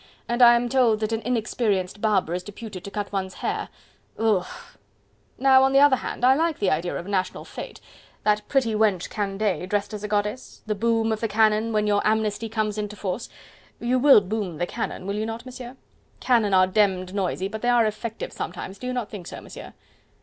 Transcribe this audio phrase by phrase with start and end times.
[0.27, 3.69] and I am told that an inexperienced barber is deputed to cut one's hair....
[4.17, 4.47] Brrr!...
[5.37, 7.79] Now, on the other hand, I like the idea of a national fete...
[8.23, 10.63] that pretty wench Candeille, dressed as a goddess...
[10.65, 13.29] the boom of the cannon when your amnesty comes into force....
[13.79, 15.77] You WILL boom the cannon, will you not, Monsieur?...
[16.19, 19.71] Cannon are demmed noisy, but they are effective sometimes, do you not think so, Monsieur?"